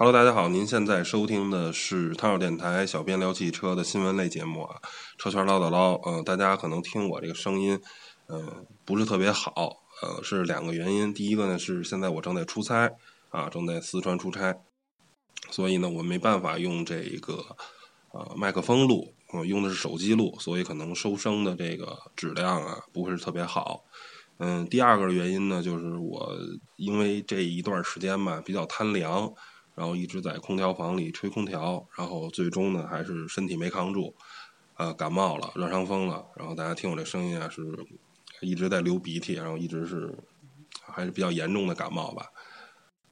[0.00, 4.76] Hello，大家好，您现在收听的是汤小电台小编聊汽车的新闻类节目啊，
[5.18, 5.94] 车圈唠叨唠。
[6.02, 7.80] 呃，大家可能听我这个声音，
[8.28, 11.12] 呃，不是特别好，呃，是两个原因。
[11.12, 12.92] 第一个呢是现在我正在出差
[13.30, 14.60] 啊，正在四川出差，
[15.50, 17.44] 所以呢我没办法用这个
[18.12, 23.82] 呃麦克风录，我用的是手机录，所以可能收声的这个质量啊不会是特别好。
[24.36, 26.38] 嗯，第二个原因呢就是我
[26.76, 29.34] 因为这一段时间吧比较贪凉。
[29.78, 34.12] 然后一直在空调房里吹空调，然后最终呢还是身体没扛住，
[34.74, 36.26] 呃感冒了，热伤风了。
[36.34, 37.62] 然后大家听我这声音啊，是
[38.40, 40.12] 一直在流鼻涕，然后一直是
[40.82, 42.26] 还是比较严重的感冒吧。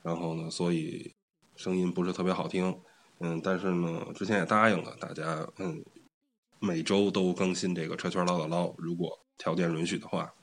[0.02, 1.14] 然后呢，所以
[1.54, 2.76] 声音不是特别好听。
[3.20, 5.84] 嗯，但是呢，之前也答应了大家，嗯，
[6.58, 10.34] 每周都更新这个车圈唠叨唠，如果条件允许的话。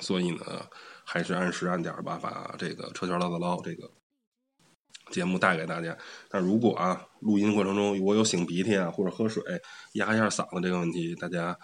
[0.00, 0.68] 所以呢，
[1.04, 3.90] 还是按时按点吧，把这个车圈唠叨唠这个。
[5.10, 5.96] 节目带给大家，
[6.28, 9.42] 但如果啊，录音过程中我有擤鼻涕啊，或者喝水
[9.94, 11.56] 压一下嗓子这个问题，大家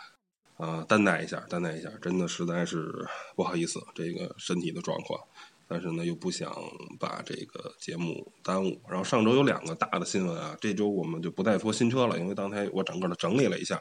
[0.56, 2.91] 啊担待一下，担待一下，真的实在是
[3.36, 5.20] 不好意思，这个身体的状况，
[5.69, 6.53] 但是呢又不想
[6.98, 8.81] 把这个节目耽误。
[8.89, 13.81] 然后上周有两个大的新闻啊，这周我们就不再说新车了，因为刚才我整个的整理了一下，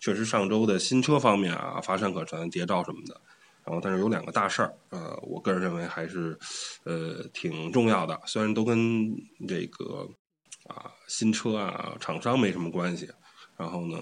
[0.00, 3.20] 确实上周的新车方面啊乏善可陈，谍照什么的。
[3.66, 6.38] 然后，但是有两个大事儿，呃，我个人认为还是，
[6.84, 8.20] 呃，挺重要的。
[8.26, 9.10] 虽然都跟
[9.48, 10.06] 这个
[10.66, 13.08] 啊新车啊厂商没什么关系，
[13.56, 13.98] 然后呢，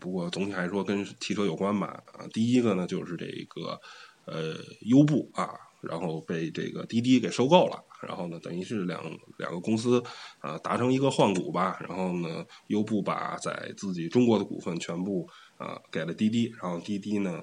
[0.00, 2.02] 不过总体来说跟汽车有关吧。
[2.14, 3.80] 啊，第一个呢就是这个
[4.24, 5.50] 呃优步啊，
[5.80, 9.00] 然后被这个滴滴给收购了，然后呢等于是两
[9.38, 10.02] 两个公司
[10.40, 15.28] 啊达成一个换股吧，然后呢优步把在自己中国的股份全部
[15.58, 17.40] 啊给了滴滴，然后滴滴呢。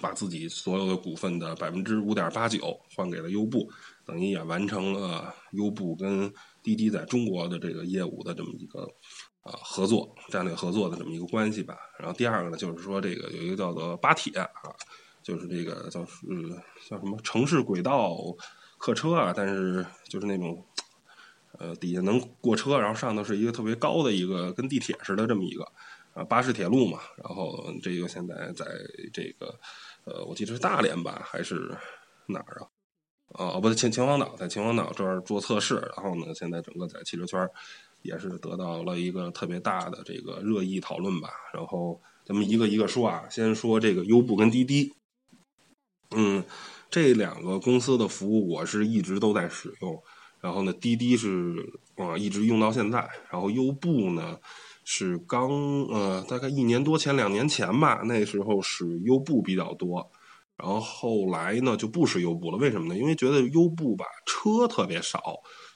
[0.00, 3.70] 把自己所有的股份的百分之五点八九换给了优步，
[4.06, 8.82] 等于也完成了优步跟滴滴在中国的这个业务的这么一个
[9.42, 11.76] 啊合作战略合作的这么一个关系吧。
[11.98, 14.48] 然后第二个呢，就是说这个有一个叫做巴铁啊，
[15.22, 16.16] 就是这个叫是
[16.88, 18.16] 叫什么城市轨道
[18.78, 20.64] 客车啊，但是就是那种
[21.58, 25.66] 呃底下能过车，然后上头是一个特别高的一个跟地铁似的这么一个。
[26.14, 28.66] 啊，巴士铁路嘛，然后这个现在在
[29.12, 29.58] 这个，
[30.04, 31.74] 呃，我记得是大连吧，还是
[32.26, 32.68] 哪儿啊？
[33.54, 37.48] 哦，不对，秦秦皇岛，在秦皇岛这儿做测试，然后呢，现在整个在汽车圈
[38.02, 41.30] 也是得到了一个特别大的这个热议讨论吧。
[41.54, 44.92] 然后咱们一个一个说啊，先说这个优步跟滴滴，
[46.10, 46.44] 嗯，
[46.90, 50.02] 这两个公司的服务我是一直都在使用，
[50.42, 54.38] 然后呢，滴滴是啊一直用到现在，然后优步呢。
[54.84, 55.50] 是刚
[55.88, 60.10] 呃，大概一年多前、两年前吧，那时候使优步比较多，
[60.56, 62.58] 然后后来呢就不使优步了。
[62.58, 62.98] 为什么呢？
[62.98, 65.22] 因为觉得优步吧车特别少，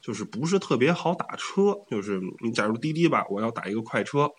[0.02, 1.76] 就是不是特别好打车。
[1.88, 4.30] 就是你假如滴滴吧，我要打一个快车，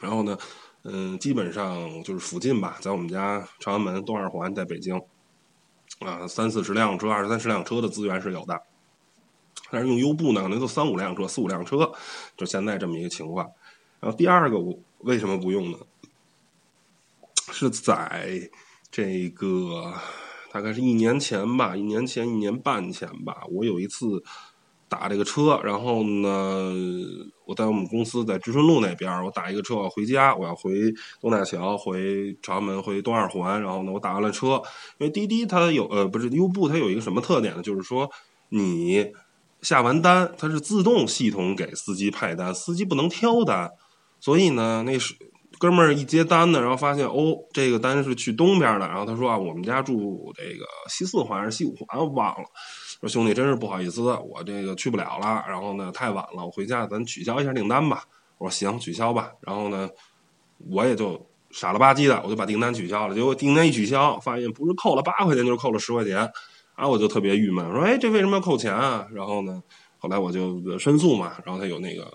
[0.00, 0.36] 然后呢，
[0.84, 5.00] 嗯，基本上就是附近吧，在我们家朝阳门东二环，在北京，
[6.00, 8.62] 啊，三四十辆车、二三十辆车的资源是有的。
[9.70, 11.92] 但是用优步呢，可能就三五辆车、四五辆车，
[12.36, 13.46] 就现在这么一个情况。
[14.00, 15.78] 然后第二个，我为什么不用呢？
[17.50, 18.48] 是在
[18.90, 19.92] 这个
[20.52, 24.22] 大概是一年前吧，一年前、一年半前吧，我有一次
[24.88, 26.72] 打这个车，然后呢，
[27.44, 34.62] 我在我们公司在知春路那边，我打一个车，我要回家，我要回东大桥、回朝阳门、回东二环，然后呢，我打完了车，
[34.98, 37.62] 因为滴滴它有呃，不是优步，它有一个什么特点呢？
[37.62, 38.10] 就是说
[38.48, 39.12] 你。
[39.62, 43.70] 下完单，它是自动系统给司机派单，司机不能挑单，
[44.20, 45.14] 所以呢，那是
[45.58, 52.44] 哥们儿一接单呢，然后发现哦，这个单是去东边的，然后他说啊，我们家住这个西四环还是西五环，我忘了。
[53.00, 58.04] 说兄弟，真是不好意思，我这个去不了了，然后呢，太晚了，我回家咱取消一下订单吧。
[58.38, 59.32] 我说行，取消吧。
[59.40, 59.88] 然后呢，
[60.70, 63.14] 我也就傻了吧唧的，我就把订单取消了。
[63.14, 66.28] 结果订单一取消，发现不是扣了八块钱，就是扣了十块钱。
[66.78, 69.04] 啊，我就特别郁闷，说，哎，这为什么要扣钱啊？
[69.12, 69.60] 然后呢，
[69.98, 72.08] 后来我就申诉嘛，然后他有那个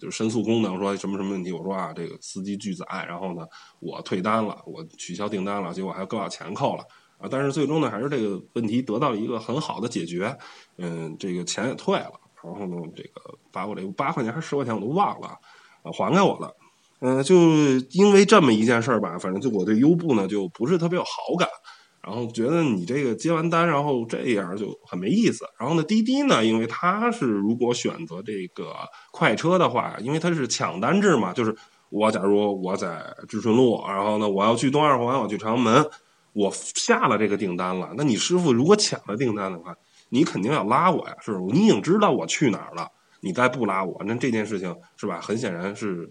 [0.00, 1.52] 就是申诉功能，说什么什么问题？
[1.52, 3.46] 我说啊，这个司机拒载，然后呢，
[3.78, 6.82] 我退单了，我取消订单了，结果还要把钱扣了
[7.18, 7.28] 啊！
[7.30, 10.36] 但是最终呢，还是这个问题得到了一个很好的解决，
[10.78, 12.10] 嗯，这个钱也退了，
[12.42, 15.28] 然后呢，这个把我这八块钱还是十块钱我都忘了
[15.84, 16.52] 啊，还给我了，
[17.00, 17.36] 嗯，就
[17.92, 21.48] 因为这么一件事儿吧，反正就我对优步呢就不是特别有好感。
[22.02, 25.44] 然后觉得你这个接完单，然后这样就很没意思。
[25.58, 28.74] 然后呢，滴滴呢，因为它是如果选择这个
[29.12, 31.54] 快车的话，因为它是抢单制嘛，就是
[31.90, 35.84] 我假如我在知春路，然后呢我要去东二环，我去朝阳门，
[36.32, 39.76] 我下了这个订单了，那你师傅如果抢了订单的话，
[40.08, 41.54] 你肯定要拉我呀，是不是？
[41.54, 42.88] 你已经知道我去哪儿了，
[43.20, 45.20] 你再不拉我，那这件事情是吧？
[45.20, 46.10] 很显然是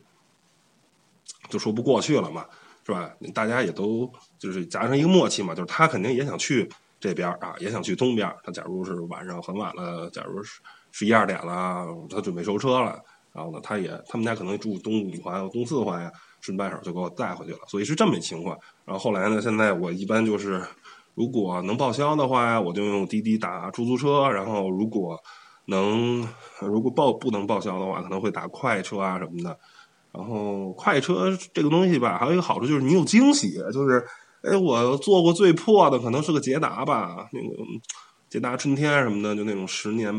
[1.50, 2.46] 就说不过去了嘛，
[2.90, 3.14] 是吧？
[3.34, 6.68] 大家也都就是达成一个默契嘛，就是他肯定也想去
[7.00, 8.28] 这边啊，也想去东边。
[8.44, 10.60] 他假如是晚上很晚了，假如是
[10.92, 13.00] 十一二点了，他准备收车了，
[13.32, 18.58] 然后呢，他也他们家可能住东五环、东四环呀，顺半手就给我带回去了，所以是这么一情况。
[18.86, 20.62] 然后后来呢，现在我一般就是。
[21.16, 24.30] 如果能报销的话，我就用滴滴打出租车。
[24.30, 25.20] 然后如果
[25.66, 26.26] 能，
[26.62, 29.60] 如果报不能报销的话，可能会打快车啊什么的。
[30.12, 34.06] 然后快车这个东西吧，还有一个好处就是你有惊喜，就是
[34.44, 37.56] 哎，我坐过最破的可能是个捷达吧，那个
[38.30, 40.14] 捷达春天什么的，就那种十年、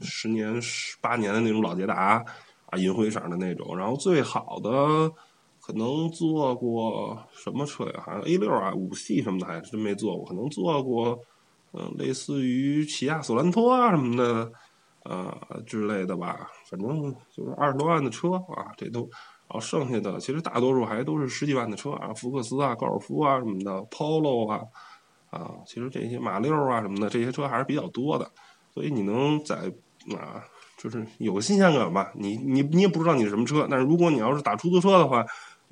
[0.00, 2.24] 十年、十八年的那种老捷达
[2.66, 3.76] 啊，银灰色的那种。
[3.76, 5.12] 然后最好的。
[5.64, 8.02] 可能坐过什么车呀？
[8.04, 10.26] 好像 A 六啊，五系什么的还真没坐过。
[10.26, 11.16] 可能坐过，
[11.72, 14.52] 嗯，类似于起亚索兰托啊什么的，
[15.04, 16.50] 呃之类的吧。
[16.70, 19.00] 反正就是二十多万的车啊，这都。
[19.00, 24.62] 然后剩下的其实大多数还都是十几万的车啊，福克斯啊、高尔夫啊什么的，Polo 啊，
[25.30, 28.30] 啊，其实这些马六啊什么的这些车还是比较多的。
[28.72, 29.56] 所以你能在
[30.16, 30.42] 啊，
[30.78, 32.10] 就是有个新鲜感吧。
[32.14, 35.24] 你你你也不知道你是什么车，但是如果你要是打出租车的话。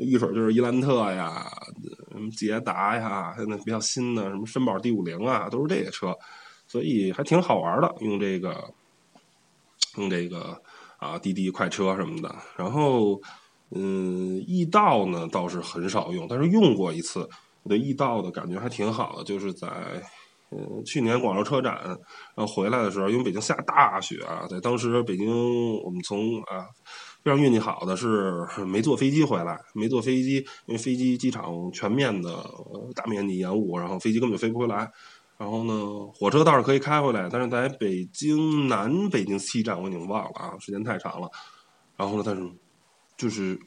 [0.03, 1.47] 一会儿就是伊兰特呀，
[2.11, 6.17] 什么捷达呀，现在比较新的什么绅宝 D 五零啊，都是这些车，
[6.67, 7.95] 所以还挺好玩的。
[8.01, 8.73] 用这个，
[9.97, 10.61] 用这个
[10.99, 12.35] 啊滴滴快车什么的。
[12.57, 13.21] 然后，
[13.71, 17.21] 嗯，易到呢倒是很少用，但是用过一次，
[17.63, 19.69] 我对易到的感觉还挺好的，就是在
[20.51, 21.75] 嗯去年广州车展，
[22.35, 26.67] 然后回来的时候，因为北京下大雪啊，在当时北京我们从啊。
[27.23, 32.43] 非常运气好的是没坐飞机回来，没坐飞机，因为飞机机场全面的
[32.95, 34.91] 大面积延误，然后飞机根本就飞不回来。
[35.41, 35.73] 然后呢，
[36.15, 41.31] 火车倒是可以开回来，但是在北京南北京西站我已经忘了啊，时间太长了。
[41.97, 42.47] 然后呢，但是
[43.17, 43.59] 就是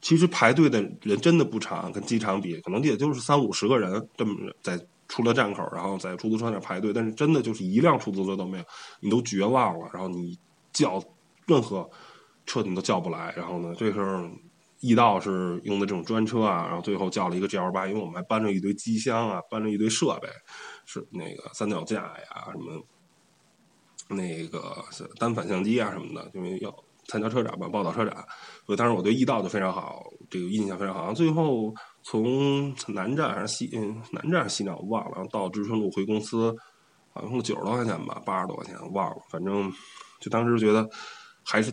[0.00, 8.64] 其实排队的人真的不长，跟机场比，可能也就是三五十个人这么在出了站口，然后在出租车那排队，但是真的就是一辆出租车都没有，
[9.00, 9.88] 你都绝望了。
[9.94, 10.36] 然后你
[10.72, 11.02] 叫
[11.46, 11.88] 任何。
[12.46, 14.28] 车你都叫不来，然后呢，这时候
[14.80, 20.28] 易道是用的这种专车啊，然后最后叫了一个 G L 八，因为我们还搬着一堆机箱啊，搬着一堆设备，
[20.92, 22.84] 是那个三脚架呀，什么
[24.08, 24.84] 那个
[25.20, 26.74] 单反相机啊什么的，因为要
[27.06, 28.12] 参加车展嘛，报道车展，
[28.66, 31.12] 所以当时我对易道就非常好，这个印象非常好。
[31.12, 31.72] 最后
[32.02, 36.52] 从南站还是西嗯南站西站我忘了，然后到知春路回公司，
[37.12, 39.72] 好像用九十多块钱吧，八十多块钱忘了，反正
[40.18, 40.88] 就当时觉得
[41.44, 41.72] 还是。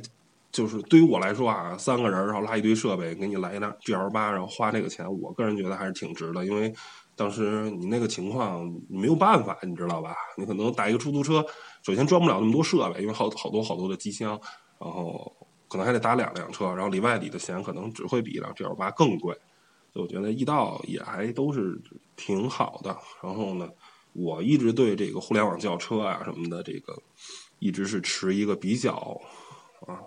[0.50, 6.44] 就是对于我来说啊，三个人然后拉一堆设备，给你来一辆 G L 八，然后花这个钱，我个人觉得还是挺值的。
[6.46, 6.74] 因为
[7.18, 10.16] 当时你那个情况你没有办法，你知道吧？
[10.38, 11.44] 你可能打一个出租车，
[11.84, 14.40] 首先装不了那么多设备，因为好好多好多的机箱，
[14.80, 15.36] 然后
[15.68, 19.36] 可能还得打两辆车，然后里外里的钱可能只会比一辆 G L 八更贵。
[19.92, 21.82] 所以我觉得易到也还都是
[22.16, 22.96] 挺好的。
[23.22, 23.68] 然后呢，
[24.14, 26.96] 我一直对这个互联网轿车啊什么的，这个
[27.60, 29.20] 一直是持一个比较
[29.88, 30.00] 啊。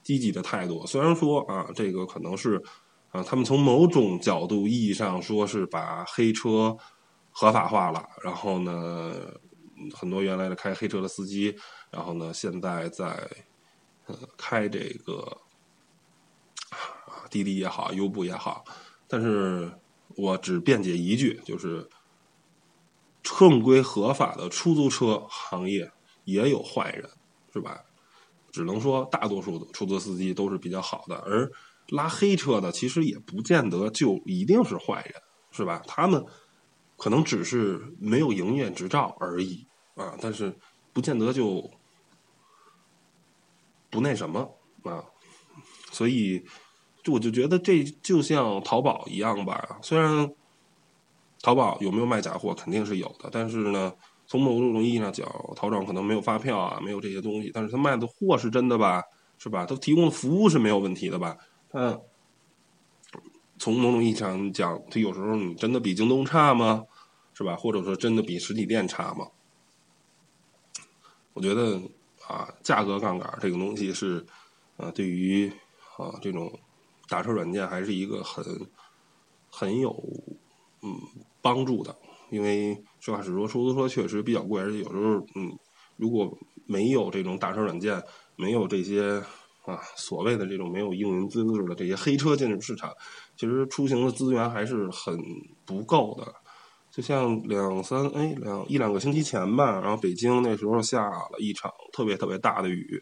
[0.00, 2.62] 积极的态度，虽然说啊，这个可能是
[3.10, 6.76] 啊，他们从某种角度意义上说是把黑车
[7.30, 9.14] 合法化了，然后呢，
[9.94, 11.56] 很多原来的开黑车的司机，
[11.90, 13.06] 然后呢，现在在
[14.06, 15.38] 呃开这个
[17.30, 18.64] 滴滴也好，优步也好，
[19.06, 19.70] 但是
[20.16, 21.88] 我只辩解一句，就是
[23.22, 25.90] 正规合法的出租车行业
[26.24, 27.08] 也有坏人，
[27.52, 27.84] 是吧？
[28.50, 31.50] 只能说大多数的出租司机都是比较好的，而
[31.88, 35.14] 拉黑车的其实也不见得就一定是坏人，
[35.50, 35.82] 是吧？
[35.86, 36.24] 他们
[36.96, 40.54] 可能只是没有营业执照而已啊，但是
[40.92, 41.70] 不见得就
[43.90, 44.40] 不那什么
[44.82, 45.04] 啊。
[45.90, 46.44] 所以，
[47.02, 50.32] 就我就觉得这就像淘宝一样吧，虽然
[51.42, 53.92] 淘宝有没有卖假货肯定是有的，但是呢。
[54.30, 55.26] 从某种意义上讲，
[55.56, 59.02] 淘宝可能没有发票啊，没有这些东西，但是他卖的货是真的吧，
[59.38, 59.64] 是吧？
[59.64, 61.34] 他提供的服务是没有问题的吧？
[61.72, 62.00] 嗯，
[63.58, 66.84] 从某种意义上讲，他有时候你真的比京东差吗？
[67.34, 67.54] 是吧？
[67.54, 69.28] 或者说真的比实体店差吗？
[71.34, 71.80] 我觉得
[72.26, 74.26] 啊，价格杠杆这个东西是，
[74.76, 75.48] 啊，对于
[75.96, 76.58] 啊这种
[77.08, 78.44] 打车软件还是一个很
[79.50, 79.90] 很有
[80.82, 80.98] 嗯
[81.40, 81.94] 帮助的。
[82.30, 85.56] 因为实话实说，出租车确实比较贵，而且有时候，嗯，
[85.96, 88.02] 如果没有这种打车软件，
[88.36, 89.22] 没有这些
[89.68, 92.90] 啊所谓的这种没有运营资质的这些黑车进入市场，
[93.36, 95.14] 其实出行的资源还是很
[95.66, 96.34] 不够的。
[96.90, 103.00] 就像两三哎两一两个星期前吧，然后北京那时候下了一场特别特别大的雨，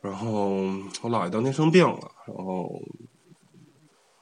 [0.00, 0.48] 然后
[1.02, 2.82] 我姥爷当天生病了，然后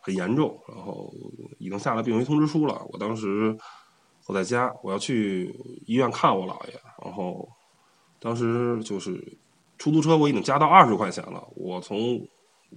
[0.01, 1.15] 很严重，然后
[1.59, 2.85] 已经下了病危通知书了。
[2.91, 3.57] 我当时
[4.27, 5.55] 我在家，我要去
[5.87, 7.49] 医院看我姥爷，然后
[8.19, 9.39] 当时就是
[9.79, 11.47] 出租车我已经加到二十块钱了。
[11.55, 12.21] 我从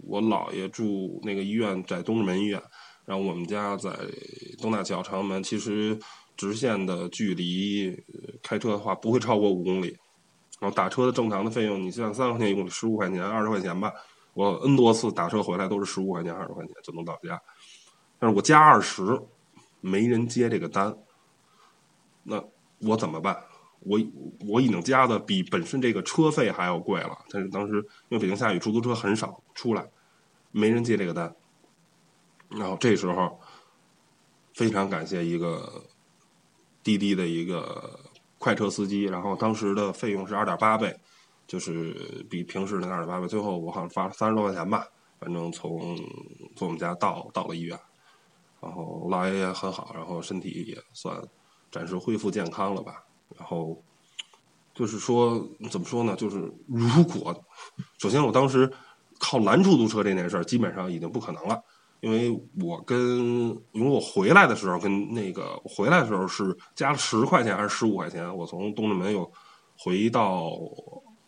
[0.08, 2.62] 我姥爷住那个医院在东直门医院。
[3.06, 3.89] 然后我们家在
[4.62, 5.98] 东大桥长门，其实
[6.38, 7.98] 直线的距离
[8.44, 9.98] 开车的话不会超过五公里。
[10.60, 13.91] 然后打车的正常的费用，你像三块钱一公里，十五块钱、二十块钱吧。
[14.36, 17.41] 我 N 多次打车回来都是十五块钱、二十块钱就能到家。
[18.20, 19.20] 但是我加二十，
[19.82, 20.96] 没人接这个单，
[22.22, 22.44] 那
[22.82, 23.36] 我怎么办？
[23.81, 24.00] 我
[24.48, 27.17] 我已经加的比本身这个车费还要贵了。
[27.29, 27.75] 但是当时
[28.09, 29.89] 因为北京下雨，出租车很少出来，
[30.51, 31.36] 没人接这个单。
[32.50, 33.39] 然后这时候，
[34.53, 35.86] 非常感谢一个
[36.83, 38.00] 滴滴的一个
[38.38, 39.03] 快车司机。
[39.03, 41.00] 然后当时的费用是二点八倍，
[41.48, 43.27] 就是比平时的二点八倍。
[43.27, 44.88] 最后我好像花三十多块钱吧，
[45.19, 45.95] 反正从
[46.55, 47.79] 从我们家到到了医院。
[48.62, 51.17] 然后我姥爷也很好，然后身体也算
[51.71, 53.05] 暂时恢复健康了吧。
[53.39, 53.81] 然后
[54.75, 56.15] 就是说怎么说呢？
[56.15, 57.34] 就是如果
[57.98, 58.72] 首先我当时
[59.17, 61.60] 靠拦出租车这件事儿，基本上已经不可能了。
[62.01, 62.31] 因为
[62.62, 63.19] 我跟
[63.74, 68.34] 因为我回来的时候跟那个回来的时候是加了十块钱还是十五块钱？
[68.38, 69.29] 我从东直门又
[69.77, 70.51] 回到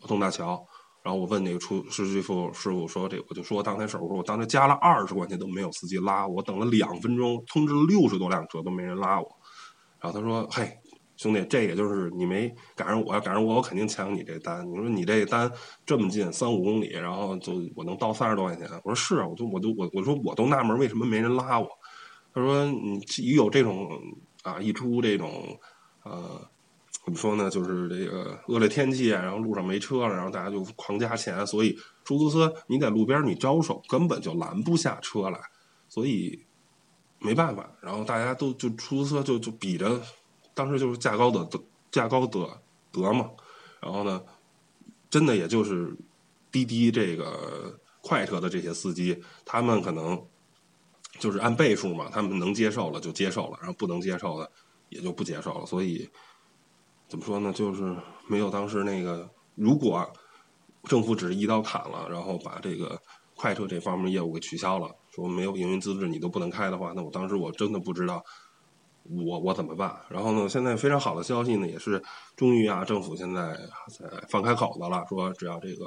[0.08, 0.65] 东大桥，
[1.03, 9.30] 然后我问那个出司机傅师傅说：“这我就说当天事儿，我说我当时加了二十块钱都没有司机拉我，等了两分钟，通知了六十多辆车都没人拉我。”
[10.00, 10.72] 然后他说：“嘿。”
[11.22, 14.68] 兄弟，这也就是你没赶上我，赶上我，我肯定抢你这单。
[14.68, 15.51] 你说你这单
[15.86, 18.68] 这么近，三五公里，然后就我能到三十多块钱。
[18.84, 21.70] 我说是啊，我就我就我我说我都纳闷为什么没人拉我。
[22.34, 23.88] 他说你一有这种
[24.42, 25.32] 啊，一出这种
[26.04, 26.42] 呃
[27.06, 35.40] 怎么说呢，就是这个恶劣天气，然后路上没车了，然后大家就狂加钱，所以出租车你在路边你招手根本就拦不下车来，
[35.88, 36.44] 所以
[37.20, 40.01] 没办法，然后大家都就出租车就就比着。
[40.53, 41.48] 当时就是价高的
[41.91, 42.48] 价高得
[42.91, 43.29] 得嘛，
[43.81, 44.22] 然后呢，
[45.10, 45.96] 真的也就是
[46.51, 50.22] 滴滴这个快车的这些司机，他们可能
[51.20, 54.51] 就是按倍数嘛，他们能接受了就接受了，然后不能接受的
[54.89, 55.65] 也就不接受了。
[55.65, 56.10] 所以
[57.08, 57.96] 怎么说呢，就是
[58.27, 60.12] 没有当时那个，如果
[60.84, 63.01] 政府只是一刀砍了，然后把这个
[63.36, 68.24] 快车这方面业务给取消了，说没有营运资质你都不能开的话，那我当时我真的不知道。
[69.25, 69.96] 我我怎么办？
[70.10, 70.48] 然后呢？
[70.48, 72.01] 现在非常好的消息呢，也是
[72.36, 73.58] 终于啊，政府现在
[73.89, 75.86] 在放开口子了，说只要这个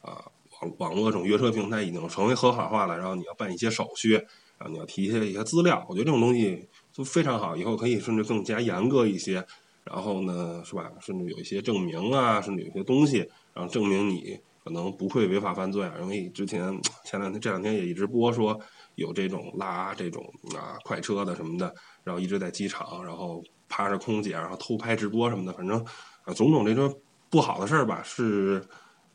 [0.00, 0.24] 啊
[0.60, 4.14] 网网络这种约车平台已经成为合法化了，然后你要办一些手续，
[4.58, 9.46] 然后你要提一些一些资料，我觉得这种东西就非常好，以后可以甚至更加严格一些。
[9.84, 10.90] 然后呢，是吧？
[11.00, 13.18] 甚至有一些证明啊，甚至有些东西，
[13.54, 15.94] 然后证明你可能不会违法犯罪啊。
[16.00, 18.58] 因为之前前两天这两天也一直播说
[18.96, 21.72] 有这种拉这种啊快车的什么的。
[22.06, 25.76] 然后一直在机场，然后趴着空姐，然后偷拍直播什么的，反正
[26.22, 26.96] 啊，种种这些
[27.28, 28.64] 不好的事儿吧，是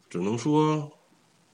[0.10, 0.91] 只能说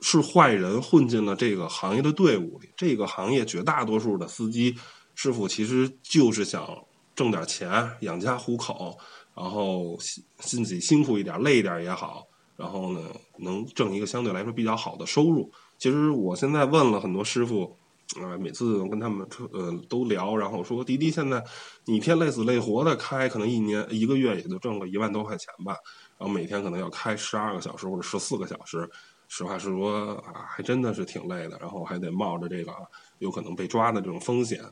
[0.01, 2.67] 是坏人混进了这个行业的队伍里。
[2.75, 4.75] 这个行业绝大多数的司机
[5.13, 6.67] 师傅其实就是想
[7.13, 8.97] 挣点钱养家糊口，
[9.35, 9.95] 然后
[10.39, 12.25] 自己辛苦一点、累一点也好，
[12.55, 12.99] 然后呢
[13.37, 15.51] 能挣一个相对来说比较好的收入。
[15.77, 17.77] 其实我现在问了很多师傅。
[18.15, 21.43] 啊，每次跟他们呃都聊，然后说滴滴现在
[21.85, 25.75] 你天累死累活的开，可能一年一个月也就挣个一万多块钱吧，
[26.17, 28.89] 然后每天可能要开十二个小时或者十四个小时，
[29.27, 32.73] 实话实说啊，还真的是挺累的，然后还得冒着这个
[33.19, 34.63] 有可能被抓的这种风险，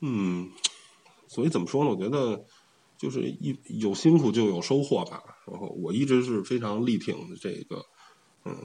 [0.00, 0.50] 嗯，
[1.28, 1.90] 所以怎么说呢？
[1.90, 2.44] 我觉得
[2.98, 7.86] 就是一有辛苦就有收获吧，然后我一直是非常力挺这个
[8.44, 8.56] 嗯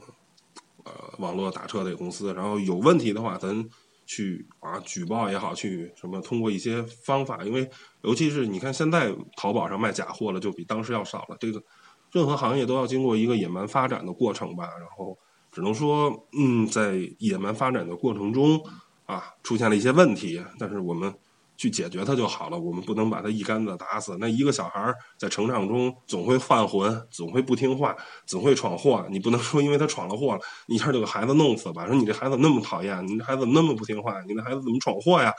[0.82, 3.70] 呃网络打车这个公司，然后有问题的话咱。
[4.08, 7.68] 去啊，举报也好，去什么通过一些方法，因为
[8.00, 11.36] 尤其是你看现在淘宝上卖假货了，就比当时要少了。
[11.38, 11.62] 这个
[12.10, 15.16] 任何行业都要经过一个野蛮发展的过程吧，然后
[15.52, 18.60] 只能说，嗯，在野蛮发展的过程中
[19.04, 21.14] 啊，出现了一些问题，但是我们。
[21.58, 24.16] 去解决它就好了，我们不能把它一竿子打死。
[24.20, 29.04] 那一个小孩在成长中总会犯浑，总会不听话，总会闯祸。
[29.10, 31.84] 你不能说因为他闯了祸了，一下就给孩子弄死吧？
[31.88, 35.34] 说你这孩子那么讨厌，你这孩子那么不听话，你那孩子怎么闯祸呀？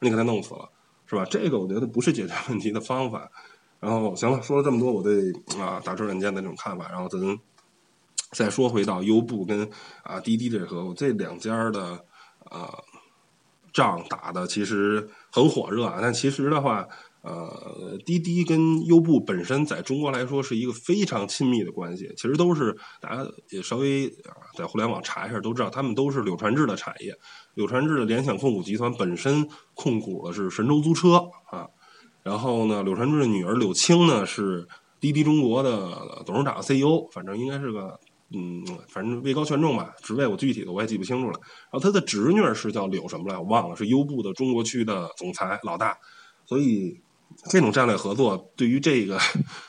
[0.00, 0.68] 你给他弄死了，
[1.06, 1.24] 是吧？
[1.30, 3.30] 这个我觉得不是解决问题的方法。
[3.78, 7.38] 然后行了，说了这么多我对啊打车软件的这种看法，然后咱
[8.32, 9.70] 再说回到优步跟
[10.02, 12.04] 啊滴滴这和这两家的
[12.50, 12.74] 啊。
[13.72, 16.86] 仗打的其实很火热啊，但其实的话，
[17.22, 27.14] 呃，滴滴跟优步本身在中国来说是一个非常亲密的关系，其实都是大家也稍微啊在互联网查一下都知道，他们都是柳传志的产业。
[27.54, 31.68] 柳传志的联想控股集团本身控股的是神州租车啊，
[32.22, 34.66] 然后呢，柳传志的女儿柳青呢是
[34.98, 37.98] 滴滴中国的董事长 CEO，反正应该是个
[38.32, 41.38] 嗯，反正位高权重吧，职位我具体的我也记不清楚了。
[41.42, 45.98] 然后他的侄女是叫柳什么来，我忘了，是优步的中国区的总裁老大，
[46.46, 47.00] 所以。
[47.48, 49.16] 这种战略合作对于这个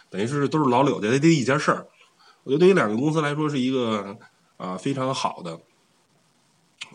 [0.10, 1.86] 等于是都是老柳家的一件事儿，
[2.44, 4.18] 我觉得对于两个公司来说是一个
[4.58, 5.60] 啊非常好的，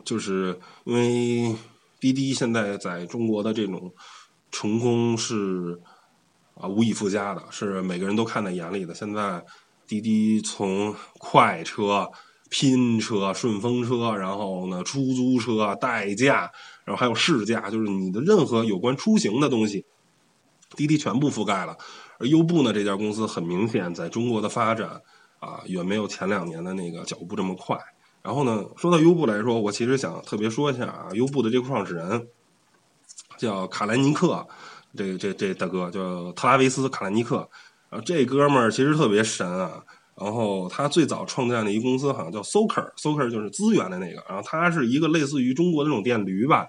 [0.04, 1.54] 就是因为
[2.00, 3.94] 滴滴现在在中国的这种
[4.50, 5.80] 成功是
[6.56, 8.92] 啊无以复加的，是每个人都看在眼里的。
[8.92, 9.44] 现在
[9.86, 12.10] 滴滴从快车、
[12.50, 16.50] 拼车、顺风车，然后呢出租车、代驾，
[16.84, 19.84] 然后还有试驾，就是你的任何有关出行的东西。
[20.74, 21.76] 滴滴全部覆盖了，
[22.18, 22.72] 而优步呢？
[22.72, 25.00] 这家公司很明显在中国的发展
[25.38, 27.78] 啊，远没有前两年的那个脚步这么快。
[28.20, 32.26] 然后呢，说到优步来说，我其实想特别说一下啊，优步的这个创始人
[33.38, 34.44] 叫卡莱尼克，
[34.96, 37.48] 这这这大哥叫特拉维斯卡莱尼克。
[37.90, 39.82] 然后这哥们儿其实特别神啊。
[40.18, 44.24] 然后他最早创建的一个公司好像叫 Soker，Soker 就是资源的那个。
[44.28, 46.66] 然后他是一个类似于中国的那种电驴吧。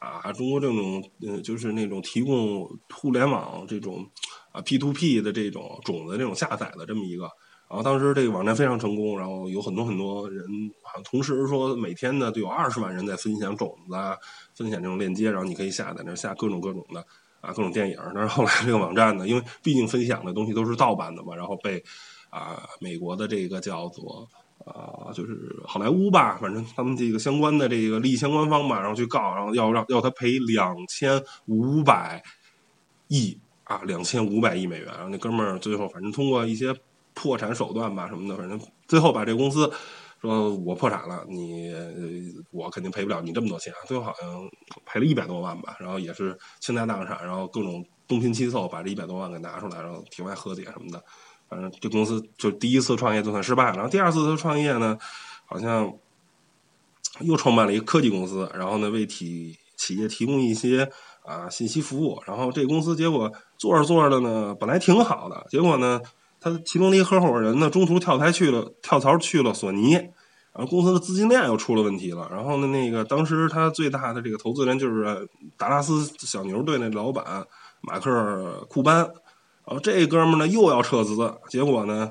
[0.00, 4.08] 啊，中国这种嗯，就是那种提供互联网这种
[4.52, 7.24] 啊 P to P 的这种种子这种下载的这么一个，
[7.68, 10.44] 然后当时这个网站非常成功，然后有很多很多人，
[10.84, 14.16] 好像同时说每天呢都有二十万人在分享种子啊，
[14.54, 17.04] 分享这种链接，然后你可以下载那下各种各种的
[17.40, 17.96] 啊各种电影。
[18.14, 21.82] 但是后来这个网站呢，因为毕竟分享的东西都是盗版的嘛，然后被
[22.30, 24.28] 啊美国的这个叫做。
[24.66, 32.22] 啊，就是好莱坞吧，反正他们这个相关的这个利益相关方吧，然后去告，然后要让要他赔两千五百
[33.06, 34.86] 亿啊，两千五百亿美元。
[34.88, 36.74] 然后那哥们儿最后反正通过一些
[37.14, 39.72] 破产手段吧什么的，反正最后把这公司
[40.20, 41.72] 说我破产了，你
[42.50, 43.72] 我肯定赔不了你这么多钱。
[43.86, 44.48] 最后好像
[44.84, 51.02] 赔了一百多万吧，然后也是倾家荡产，然后各种东拼西凑把这一百多万给拿出来，然后庭外和解什么的。
[51.48, 54.98] 反正这公司就第一次创业就算失败了，然后第二次创业呢，
[55.46, 55.90] 好像
[57.20, 60.90] 又创办了一个科技公司，然后呢为体企业提供一些
[61.24, 66.02] 啊信息服务，然后这公司结果做着做着呢，本来挺好的，结果呢，
[66.40, 70.12] 他其中的一个合伙人呢中途跳台去了，跳槽去了索尼，然
[70.54, 77.46] 后公司的资金链又出了问题了，然后呢那个当时他最大的这个投资人就是达拉斯小牛队那老板
[77.80, 79.10] 马克库班。
[79.70, 81.14] 然后这哥们呢又要撤资，
[81.50, 82.10] 结果呢，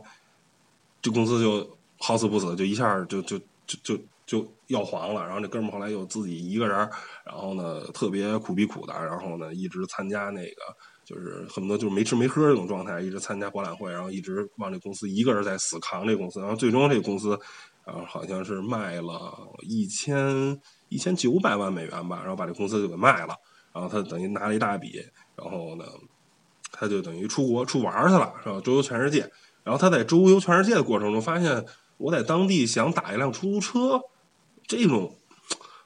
[1.01, 5.25] 这公司就好死不死，就一下就就就就就要黄了。
[5.25, 6.77] 然后这哥们后来又自己一个人，
[7.25, 10.61] 然后呢特别苦逼苦的，然后呢一直参加那个，
[11.07, 16.41] 就是恨不得就是没吃没喝这种状态，一直参加博览会，然后一直往这公司一个人在死扛这公司。
[16.41, 17.39] 然后最终这公司，
[17.85, 23.33] 然后好像是卖了一千一千九百万美元吧，然后把这公司就给卖了。
[23.73, 25.01] 然后他等于拿了一大笔，
[25.35, 25.85] 然后呢。
[26.69, 28.59] 他就等于出国出玩去了，是吧？
[28.61, 29.21] 周游全世界。
[29.63, 31.65] 然后他在周游全世界的过程中，发现
[31.95, 34.01] 我在当地想打一辆出租车，
[34.67, 35.15] 这种，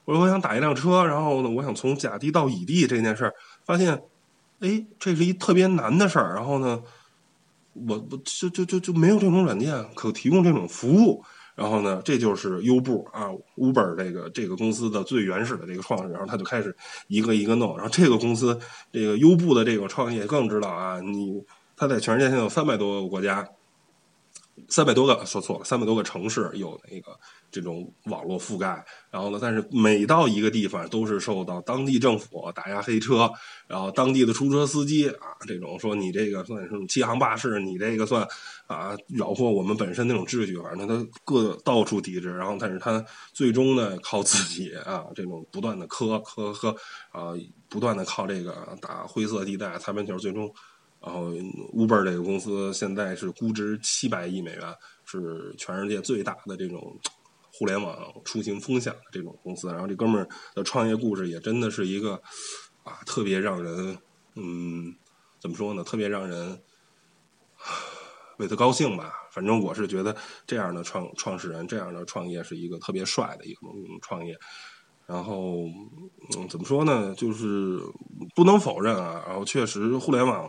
[0.06, 4.02] 我说我想打一辆车，然后呢，我想从甲地到乙地这件事儿，发现，
[4.62, 6.34] 哎，这是一特别难的事儿。
[6.34, 6.82] 然后呢，
[7.74, 11.24] 我我就就就就没有这种软件可提供这种服务。
[11.54, 16.76] 然后呢，这就是优步啊，Uber 这个这个公司的最原始的这个创始，然后他就开始
[17.08, 17.76] 一个一个弄。
[17.76, 18.58] 然后这个公司，
[18.92, 21.44] 这个优步的这个创业更知道啊，你
[21.76, 23.48] 他在全世界现在有三百多个国家。
[24.68, 27.18] 三百多个说错了，三百多个城市有那个
[27.50, 33.32] 这种网络覆盖，然后呢，但是每到一个地方都是受到当地政府打压黑车，
[33.68, 38.28] 然后当地的出租车司机啊，这种说你这个算是欺行霸市，你这个算
[38.68, 46.76] 啊扰祸我们本身那种秩序，反正他各到处抵制，然后但是他最终呢靠自己啊这种不断的磕磕磕
[47.12, 47.34] 啊，
[47.70, 50.54] 不断的靠这个打灰色地带擦边球，最终。
[51.04, 51.32] 然后
[51.74, 56.96] ，Uber 这个公司现在是估值七百亿美元，是全世界最大的这种
[57.52, 59.68] 互联网出行风向的这种公司。
[59.70, 62.22] 然后这哥们儿的创业故事也真的是一个
[62.84, 63.98] 啊，特别让人
[64.36, 64.96] 嗯，
[65.40, 65.84] 怎么说呢？
[65.84, 66.62] 特别让人
[68.38, 69.12] 为他高兴吧。
[69.32, 73.62] 反正我是觉得这样的创创始人，这样的创业是一个特别帅的一个
[74.04, 74.38] 创业。
[75.08, 75.64] 然后
[76.38, 77.16] 嗯，怎么说呢？
[77.16, 77.80] 就是
[78.36, 79.24] 不能否认啊。
[79.26, 80.48] 然后确实，互联网。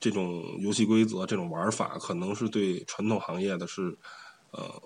[0.00, 3.96] 这种游戏规则，这种玩法，可能是对传统行业的是，
[4.52, 4.82] 呃，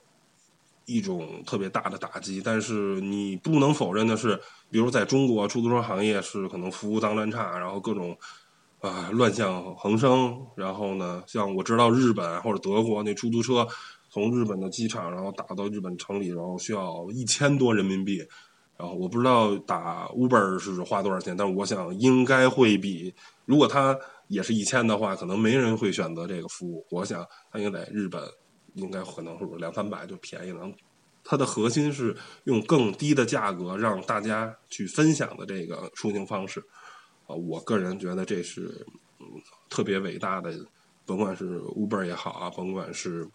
[0.87, 2.41] 一种特别大的打击。
[2.43, 8.17] 但是你不能否认的是，比如在中国出租车行业是可能服务脏乱差，然后各种
[8.81, 10.45] 啊乱象横生。
[10.57, 13.69] 然后呢，像我知道日本或者德国那出租车
[14.09, 18.27] 从日本的机场然后打到日本城里，然后需要一千多人民币。
[18.79, 23.97] 然后我不知道打 Uber 是花多少钱，但我想应该会比如果他
[24.33, 26.87] 也是一千的话，可能没人会选择这个服务。
[26.91, 28.23] 我想它应该在日本
[28.75, 30.67] 应该可能是两三百就便宜了。
[31.23, 36.61] 它的核心是用更低的价格让大家去分享的这个出行方式，
[37.27, 38.87] 啊，我个人觉得这是
[39.21, 39.27] 嗯
[39.69, 40.53] 特别伟大的，
[41.05, 43.29] 甭管是 Uber 也好啊，甭管是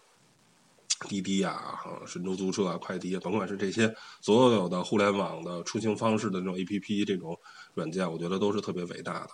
[1.08, 7.38] 滴滴啊、神州租车啊、快滴，甭管是这些所有的互联网的出行方式的这种 APP 这种
[7.74, 9.30] 软件，我觉得都是特别伟大的。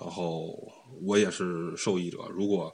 [0.00, 0.56] 然后
[1.02, 2.72] 我也是受益者，如果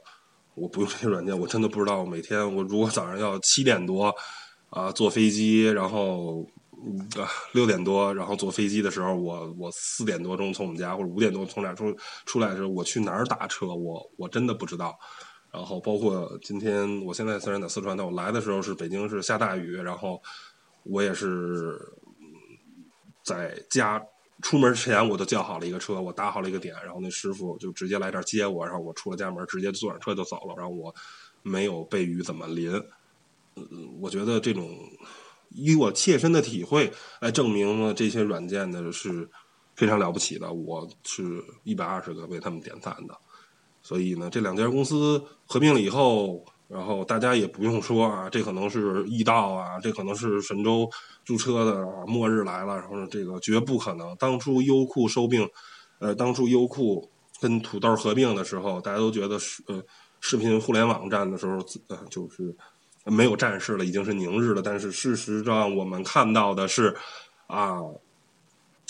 [0.55, 4.13] 我不用这些软件，我真的不知道每天我如果早上要七点多。
[4.69, 6.45] 啊，坐飞机，然后
[7.15, 14.99] 啊六点多，然后坐飞机的时候，我我四点多钟从我们家或者五点多从哪出出来的时候，我去哪儿打车，我我真的不知道。
[15.53, 20.21] 然后包括今天，我现在虽然在四川，但我来的时候是北京是下大雨，然后
[20.83, 21.79] 我也是
[23.23, 24.03] 在家
[24.41, 30.93] 出门之前我就叫好了一个车，我打好了一个点，然后那师傅就直接来这儿接我，然后我出了家门，直接坐上车就走了，然后我
[31.41, 32.71] 没有被雨怎么淋。
[33.55, 33.65] 嗯，
[33.99, 34.69] 我觉得这种
[35.49, 39.27] 以我切身的体会来证明了这些软件呢是
[39.75, 43.17] 非常了不起的，我是一百二十个为他们点赞的。
[43.81, 50.89] 所以呢，这两家公司合并了以后，然后大家也不用说啊，这可能是易到啊，这可能是神州
[51.25, 54.15] 租车的末日来了，然后这个绝不可能。
[54.17, 55.47] 当初优酷收并，
[55.99, 57.09] 呃，当初优酷
[57.41, 59.81] 跟土豆合并的时候，大家都觉得是呃
[60.19, 62.55] 视频互联网站的时候，呃，就是。
[63.09, 64.61] 没有战事了，已经是宁日了。
[64.61, 66.93] 但是事实上，我们看到的是，
[67.47, 67.79] 啊，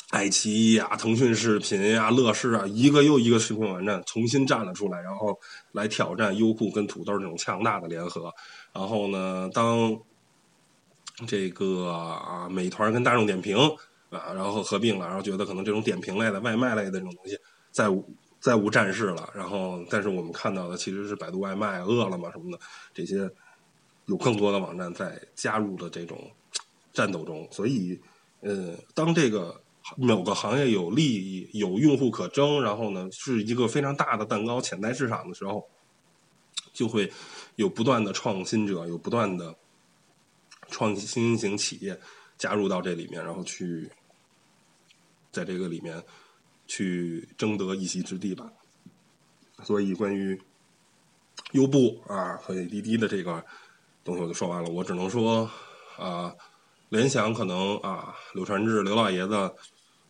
[0.09, 5.37] 爱奇艺呀、腾讯视频呀、乐视啊，一个又一个视频网站重新站了出来，然后
[5.73, 8.33] 来挑战优酷跟土豆这种强大的联合。
[8.73, 9.99] 然后呢，当
[11.27, 13.57] 这个啊，美团跟大众点评
[14.09, 17.37] 啊，然后合并了，然后觉得可能这种点评类的、外卖类的这种东西
[17.71, 17.87] 再
[18.39, 19.29] 再无战事了。
[19.35, 22.59] 然后，但是我们看到的其实是百度外卖、饿了么什么的
[22.93, 23.29] 这些。
[24.05, 26.31] 有更多的网站在加入了这种
[26.93, 27.99] 战斗中，所以，
[28.39, 29.53] 呃，当这个
[29.95, 35.67] 某个行业有利益、有用户可争，然后呢是一个非常大的蛋糕潜在市场的时候，
[36.73, 37.11] 就会
[37.55, 39.55] 有不断的创新者，有不断的
[40.67, 41.99] 创新型企业
[42.37, 43.89] 加入到这里面，然后去
[45.31, 46.03] 在这个里面
[46.65, 48.51] 去争得一席之地吧。
[49.63, 50.39] 所以，关于
[51.51, 53.43] 优步啊和滴滴的这个。
[54.03, 55.51] 东西我就说完了，我只能说，
[55.97, 56.33] 啊，
[56.87, 59.53] 联想可能啊，柳传志刘老爷子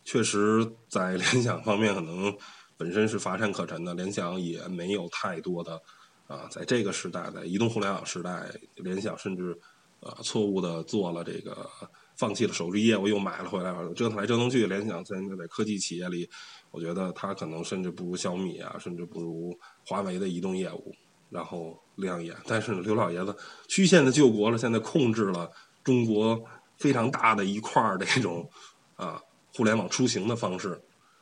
[0.08, 2.34] 确实在联想方面可能
[2.78, 5.78] 本身是乏善可陈的，联想也没有太多的
[6.26, 9.54] 啊，在这个时代，在移动互联网时代，联想甚至
[10.00, 11.68] 啊错误的做了这个
[12.16, 16.26] 放弃了手机业务，又买了回来，折腾来折腾去，联想现在在科技企业里，
[16.70, 20.94] 我觉得它可能甚至不如小米啊，甚至不如华为的移动业务。
[21.28, 23.36] 然后亮眼，但是，刘老爷子
[23.68, 25.50] 曲线的救国了，现在控制了
[25.84, 26.42] 中国
[26.78, 28.48] 非常大的一块儿这种
[28.96, 29.20] 啊
[29.58, 30.80] 互联网出行的方式，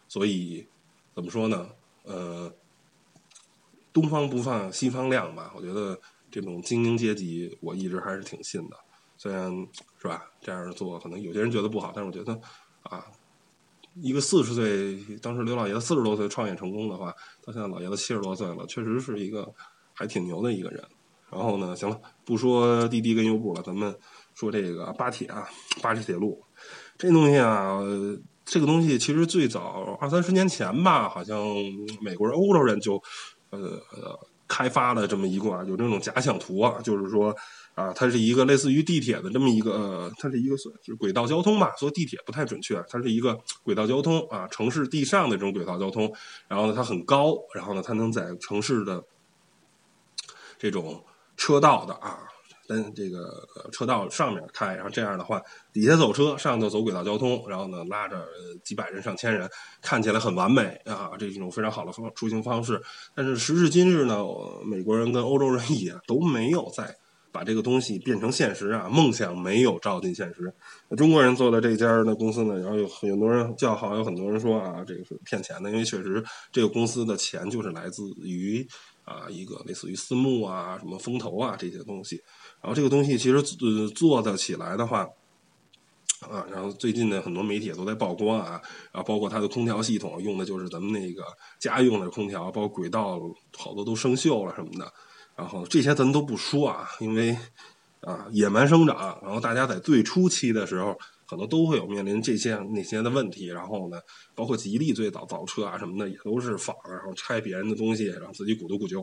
[0.09, 0.69] 所以
[1.15, 1.71] 怎么说呢？
[2.03, 2.53] 呃，
[3.95, 5.55] 东方不放西方亮吧。
[5.57, 5.99] 我觉得
[6.31, 8.77] 这种精英阶级，我一直还是挺信的。
[9.17, 9.51] 虽然
[9.99, 12.39] 是吧，这样做可能有些人觉得不好，但是我觉得
[12.83, 13.07] 啊，
[13.95, 17.11] 一个四十岁，当时刘老爷子四十多岁创业成功的话，
[17.43, 19.51] 到现在老爷子七十多岁了，确实是一个。
[19.99, 20.85] 还挺牛的一个人，
[21.31, 23.99] 然后呢，行了，不说滴滴跟优步了，咱们
[24.35, 25.49] 说这个巴铁啊，
[25.81, 26.45] 巴铁铁路，
[26.99, 27.79] 这东西啊，
[28.45, 31.39] 这个东西其实最早二三十年前吧，好像
[32.01, 33.03] 美国人、欧洲人就
[33.51, 33.81] 呃
[34.49, 37.35] 开发了这么一个啊有这种假想图啊，就是说
[37.75, 46.13] 啊，它是一个类似于地铁的这么一个，它是一个就是轨道交通吧，说地铁不太准确，它是一个轨道交通啊，城市地上的这种轨道交通，
[46.49, 49.03] 然后呢，它很高，然后呢，它能在城市的。
[50.59, 51.05] 这种
[51.37, 52.19] 车道的啊，
[52.69, 55.41] 跟这个车道上面开，然后这样的话，
[55.73, 58.27] 底下走车，上头走轨道交通，然后呢拉着
[58.65, 59.49] 几百人、上千人，
[59.81, 62.81] 看起来很完美啊，这是一种非常好的方出行方式。
[63.15, 64.25] 但是时至今日呢，
[64.65, 66.95] 美国人跟欧洲人 也都没有再
[67.33, 70.53] 把这个东西变成现实啊，梦想没有照进现实。
[70.97, 78.67] 中国人做的这家的公司呢，然后有很多人叫好，有很多人说啊，这个是骗钱的，因为确实这个公司的钱就是来自于。
[79.07, 82.21] 啊，一个类似于私募啊、什么风投啊这些东西，
[82.67, 85.09] 然后这个东西其实呃做的起来的话，
[86.29, 91.23] 啊，然后最近呢，很多媒体也都在曝光啊，然后包括它的空调系统用的就是咱们那个
[91.61, 93.21] 家用的空调，包括轨道
[93.57, 94.93] 好多都生锈了什么的。
[95.37, 97.39] 然后这些咱都不说啊，因为
[98.01, 100.99] 啊野蛮生长，然后大家在最初期的时候，
[101.29, 103.47] 可能都会有面临这些那些的问题。
[103.47, 104.01] 然后呢，
[104.35, 109.01] 包括吉利最早造车啊什么的，也都是仿，然后拆别人的东西，然后自己鼓捣鼓旧，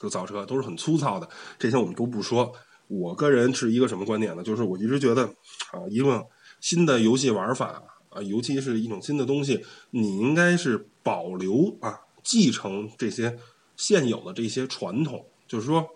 [0.00, 1.28] 就造车都是很粗糙的。
[1.56, 2.52] 这些我们都不说。
[2.88, 4.42] 我个人是一个什么观点呢？
[4.42, 5.24] 就是我一直觉得
[5.72, 6.24] 啊，一个
[6.60, 13.36] 新的游戏玩法啊，尤其是一种新的东西，你应该是保留啊，继承这些
[13.76, 15.24] 现有的这些传统。
[15.48, 15.86] 就是说，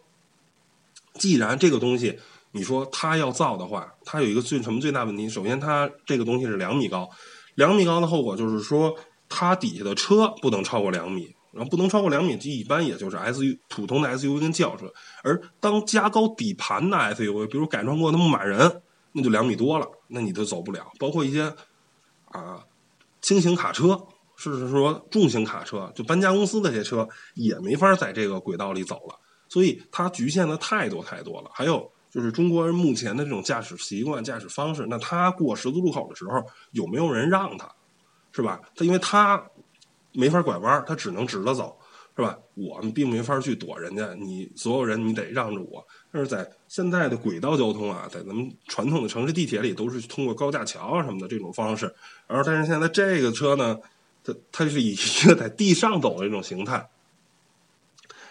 [1.15, 2.19] 既然这个东西，
[2.53, 5.29] 你说它要造的话，它有一个最什么最大问题？
[5.29, 7.09] 首先，它这个东西是两米高，
[7.55, 8.97] 两米高的后果就是说，
[9.29, 14.93] 它底下的车不能超过两米，然后不能超过两米，一般也就是 SU 普通的 SUV 跟轿车。
[15.23, 18.83] 而当加高底盘的 SUV，比如改装过的牧马人，
[19.13, 20.91] 那就两米多了，那你都走不了。
[20.99, 21.53] 包括一些
[22.27, 22.65] 啊
[23.21, 24.01] 轻型卡车，
[24.37, 29.19] 甚至说重型卡车，就搬家公司的这些车，也没法在这个轨道里走了。
[29.49, 37.69] 所以它局限的太多太多了，还有就是中国人目前的这种驾驶习惯、驾驶方式，那他过十字路口的时候有没有人让他，
[38.33, 38.61] 是吧？
[38.77, 39.45] 他因为他
[40.13, 41.77] 没法拐弯，他只能直着走，
[42.17, 42.39] 是吧？
[42.55, 45.87] 我们并没法去躲人家，你所有人你得让着我。
[46.13, 51.95] 但是在现在的轨道交通啊，在咱们传统的城市地铁里，都是通过高架桥啊什么的这种方式，
[52.27, 53.79] 然后但是现在这个车呢，
[54.25, 56.89] 它它是以一个在地上走的一种形态。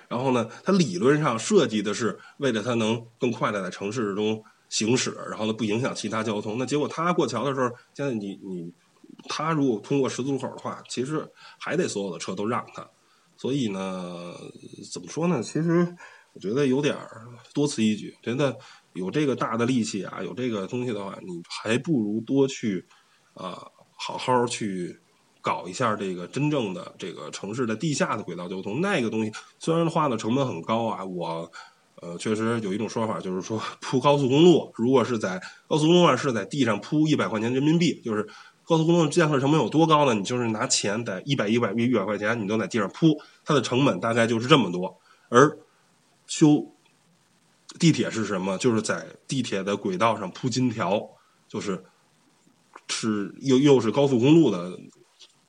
[0.08, 6.58] 然后呢，它理论上设计的是为了它能更快的在城市中行驶，然后呢不影响其他交通。
[6.58, 8.74] 那结果它过桥的时候，现在你你，
[9.28, 11.28] 它如果通过十字路口的话，其实
[11.60, 12.88] 还得所有的车都让他。
[13.38, 14.34] 所以呢，
[14.91, 15.41] 怎么说呢？
[15.43, 15.95] 其实
[16.34, 16.95] 我觉得有点
[17.54, 18.15] 多此一举。
[18.22, 18.58] 觉得
[18.93, 22.86] 有这个大的力气啊，有这个东西的话，你还不如多去
[23.34, 23.67] 啊，
[23.98, 25.00] 好好去。
[25.41, 31.50] 搞一下这个真正的这个城市的地下的轨道交通，那个东西虽然花的成本很高啊，我
[32.02, 38.28] 呃确实有一种说法，就是说铺高速公路，如果是在高速公路上是在地上铺一百块钱人民币，就是
[38.70, 40.14] 高速公路建设成本有多高呢？
[40.14, 44.96] 你就是拿钱在一百一百一百块钱，你都在地上铺，它的成本大概就是这么多。
[45.30, 45.58] 而
[46.28, 46.72] 修
[47.80, 48.60] 地铁是什么？
[48.60, 51.04] 就是在地铁的轨道上铺金条，
[51.48, 51.84] 就是
[52.90, 54.80] 是又又是高速公路的。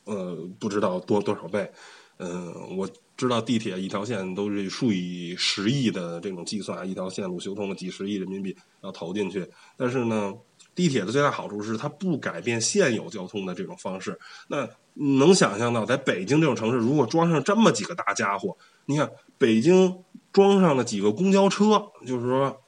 [0.05, 1.71] 呃，不知道多多少倍，
[2.17, 9.47] 嗯，我知道地铁一条线都是数以十亿的这种计算，一条线路修通了几十亿人民币要投进去。
[9.77, 10.35] 但是呢，
[10.75, 14.19] 地铁的最大好处是它不改变现有交通的这种方式。
[14.49, 18.57] 那能想象到，在北京这种城市，如果装上这么几个大家伙，
[18.87, 20.03] 你看北京
[20.33, 22.61] 装上了几个公交车，就是说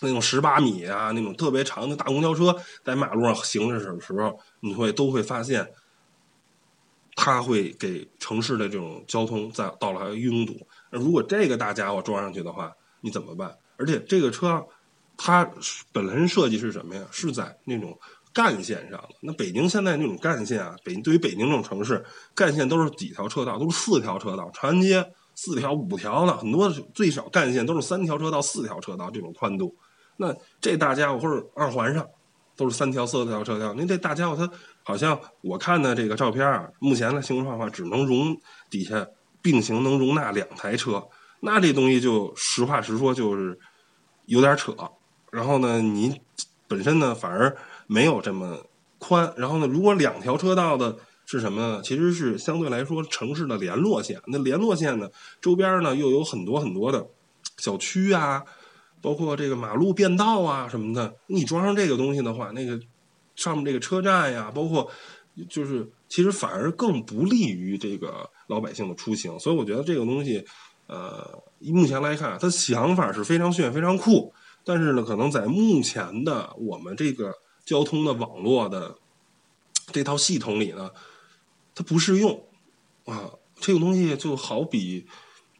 [0.00, 5.72] 那种十八米啊，那种特别长的大公交车，在马路上行驶的时候，你会都会发现。
[7.18, 10.54] 它会给城市的这种交通再到了拥堵。
[10.90, 13.56] 如果这个大家伙装上去的话，你怎么办？
[13.78, 14.62] 而且这个车，
[15.16, 15.48] 它
[15.92, 17.02] 本身设计是什么呀？
[17.10, 17.98] 是在那种
[18.32, 19.02] 干线上。
[19.20, 23.58] 那北京现在那种干线啊，北对于北京这种城市，干线都是几条车道？
[23.58, 24.50] 都是四条车道。
[24.52, 29.74] 长安街四条、五条的，很多最少干线都是三条车道、四条车道这种宽度。
[30.16, 32.06] 那这大家伙或者二环上
[32.56, 34.50] 都是三条、四条车道，那这大家伙它。
[34.88, 39.04] 好像我看的这个照片啊，目前的形状化只能容底下
[39.42, 41.02] 并行能容纳两台车，
[41.40, 43.58] 那这东西就实话实说就是
[44.26, 44.72] 有点扯。
[45.36, 46.20] 然后呢，你
[46.66, 47.54] 本身呢反而
[47.86, 48.64] 没有这么
[48.98, 49.32] 宽。
[49.36, 50.96] 然后呢，如果两条车道的
[51.26, 51.80] 是什么呢？
[51.84, 54.20] 其实是相对来说城市的联络线。
[54.26, 55.08] 那联络线呢，
[55.40, 57.06] 周边呢又有很多很多的
[57.58, 58.42] 小区啊，
[59.02, 61.14] 包括这个马路变道啊什么的。
[61.26, 62.80] 你装上这个东西的话，那个。
[63.36, 64.90] 上面这个车站呀，包括
[65.46, 70.42] 就是其实反而更不利于这个老百姓的出行，所以我觉得这个东西，
[70.86, 74.32] 呃，目前来看，他想法是非常炫、非常酷，
[74.66, 77.32] 但是呢，可能在目前的我们这个
[77.64, 78.96] 交通的网络的
[79.92, 80.90] 这套系统里呢，
[81.72, 82.44] 它不适用
[83.04, 83.30] 啊。
[83.58, 85.06] 这个东西就好比，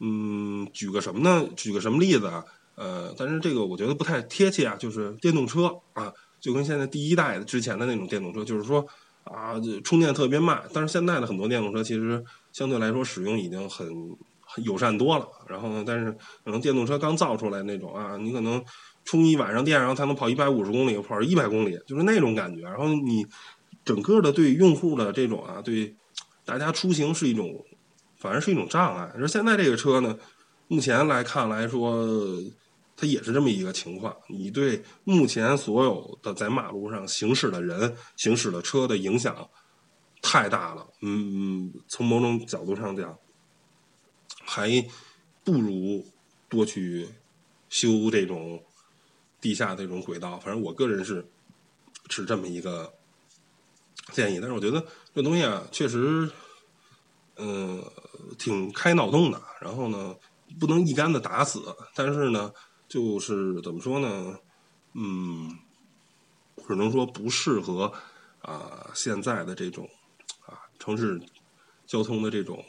[0.01, 1.47] 嗯，举个什么呢？
[1.55, 2.43] 举个什么例子啊？
[2.75, 6.13] 呃，但是这个我觉得不太贴切啊，就是电动车啊。
[6.39, 8.85] 就跟现在第一代之前的那种电动车，就是说
[9.23, 10.61] 啊，充电特别慢。
[10.71, 13.87] 但是现在的很多电动车其实相对来说使用已经很
[14.63, 15.27] 友善多了。
[15.47, 16.11] 然后呢，但是
[16.45, 18.63] 可能电动车刚造出来那种啊，你可能
[19.07, 22.61] 充一晚上电，然后才能跑一百五十公里，跑一百公里，就是那种感觉。
[22.61, 23.25] 然后你
[23.83, 25.95] 整个的对用户的这种啊，对
[26.45, 27.65] 大家出行是一种，
[28.17, 29.11] 反而是一种障碍。
[29.15, 30.15] 而现在这个车呢，
[30.67, 32.07] 目前来看来说。
[32.99, 34.11] 它也是这么一个情况。
[34.27, 39.47] 你对目前所有的在马路上行驶的人、行驶的车的影响
[40.19, 40.83] 太大了。
[41.03, 43.15] 嗯，从某种角度上讲，
[44.43, 44.83] 还
[45.43, 46.03] 不如
[46.49, 47.07] 多去
[47.69, 48.59] 修这种
[49.47, 50.37] 地下这种轨道。
[50.39, 51.25] 反正我个人是
[52.09, 52.91] 持这么一个
[54.11, 54.39] 建议。
[54.41, 56.29] 但是我觉得这东西啊，确实，
[57.37, 57.81] 嗯，
[58.37, 59.41] 挺开脑洞的。
[59.61, 60.15] 然后呢，
[60.59, 61.61] 不能一竿子打死。
[61.95, 62.51] 但是呢。
[62.89, 64.33] 就是怎么说呢？
[64.93, 65.51] 嗯，
[66.65, 67.91] 只能说不适合
[68.39, 69.85] 啊现在的这种
[70.45, 71.19] 啊城市
[71.85, 72.63] 交通的这种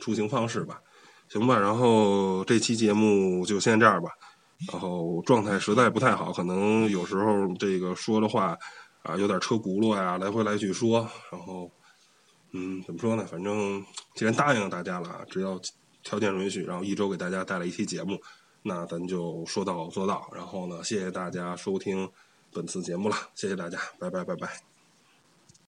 [0.00, 0.82] 出行方式吧。
[1.28, 4.10] 行吧，然后这期节目就先这样吧。
[4.68, 8.58] 然后状态实在不太好，可能有时候这个说的话
[9.02, 11.08] 啊有点车轱辘呀，来回来去说。
[11.30, 11.70] 然后
[12.52, 13.24] 嗯，怎么说呢？
[13.24, 15.58] 反正既然答应大家了，只要
[16.02, 18.20] 条件允许，然后一周给大家带来一期节目。
[18.62, 22.06] 那咱就说到做到，然后呢，谢谢大家收听
[22.52, 24.79] 本次节目了，谢谢大家，拜拜拜拜。